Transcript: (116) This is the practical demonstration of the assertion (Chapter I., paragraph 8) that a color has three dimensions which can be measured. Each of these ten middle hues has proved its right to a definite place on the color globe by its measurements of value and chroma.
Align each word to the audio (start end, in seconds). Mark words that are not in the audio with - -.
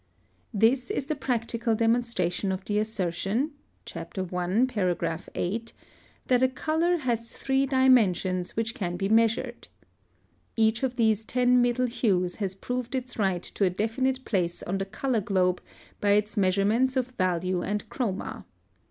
(116) 0.53 0.71
This 0.71 0.89
is 0.89 1.05
the 1.05 1.15
practical 1.15 1.75
demonstration 1.75 2.51
of 2.51 2.65
the 2.65 2.79
assertion 2.79 3.51
(Chapter 3.85 4.27
I., 4.35 4.65
paragraph 4.67 5.29
8) 5.35 5.73
that 6.25 6.41
a 6.41 6.47
color 6.47 6.97
has 6.97 7.31
three 7.37 7.67
dimensions 7.67 8.55
which 8.57 8.73
can 8.73 8.97
be 8.97 9.07
measured. 9.07 9.67
Each 10.55 10.81
of 10.81 10.95
these 10.95 11.23
ten 11.23 11.61
middle 11.61 11.85
hues 11.85 12.37
has 12.37 12.55
proved 12.55 12.95
its 12.95 13.19
right 13.19 13.43
to 13.43 13.63
a 13.63 13.69
definite 13.69 14.25
place 14.25 14.63
on 14.63 14.79
the 14.79 14.85
color 14.85 15.21
globe 15.21 15.61
by 15.99 16.13
its 16.13 16.35
measurements 16.35 16.97
of 16.97 17.09
value 17.11 17.61
and 17.61 17.87
chroma. 17.91 18.45